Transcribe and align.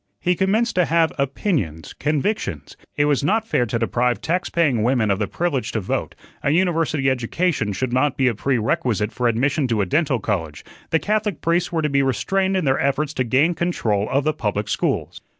He 0.19 0.33
commenced 0.33 0.73
to 0.77 0.85
have 0.85 1.13
opinions, 1.19 1.93
convictions 1.93 2.75
it 2.97 3.05
was 3.05 3.23
not 3.23 3.47
fair 3.47 3.67
to 3.67 3.77
deprive 3.77 4.19
tax 4.19 4.49
paying 4.49 4.81
women 4.81 5.11
of 5.11 5.19
the 5.19 5.27
privilege 5.27 5.71
to 5.73 5.79
vote; 5.79 6.15
a 6.41 6.49
university 6.49 7.07
education 7.07 7.71
should 7.71 7.93
not 7.93 8.17
be 8.17 8.27
a 8.27 8.33
prerequisite 8.33 9.11
for 9.11 9.27
admission 9.27 9.67
to 9.67 9.79
a 9.79 9.85
dental 9.85 10.17
college; 10.19 10.65
the 10.89 10.97
Catholic 10.97 11.39
priests 11.39 11.71
were 11.71 11.83
to 11.83 11.87
be 11.89 12.01
restrained 12.01 12.57
in 12.57 12.65
their 12.65 12.79
efforts 12.79 13.13
to 13.13 13.23
gain 13.23 13.53
control 13.53 14.09
of 14.09 14.23
the 14.23 14.33
public 14.33 14.67
schools. 14.69 15.21